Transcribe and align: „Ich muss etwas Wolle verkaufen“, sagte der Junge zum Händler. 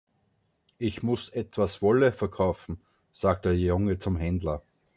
„Ich 0.79 1.03
muss 1.03 1.29
etwas 1.29 1.83
Wolle 1.83 2.11
verkaufen“, 2.11 2.81
sagte 3.11 3.49
der 3.49 3.59
Junge 3.59 3.99
zum 3.99 4.17
Händler. 4.17 4.63